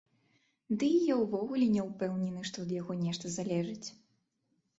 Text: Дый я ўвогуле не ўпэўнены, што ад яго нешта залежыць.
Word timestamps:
Дый 0.83 0.95
я 1.09 1.15
ўвогуле 1.19 1.67
не 1.75 1.83
ўпэўнены, 1.89 2.41
што 2.51 2.65
ад 2.65 2.73
яго 2.79 2.97
нешта 3.05 3.25
залежыць. 3.37 3.87